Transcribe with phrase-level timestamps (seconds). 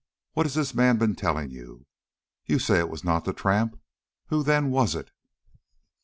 [0.33, 1.85] What has this man been telling you?
[2.47, 3.79] You say it was not the tramp.
[4.29, 5.11] Who, then, was it?"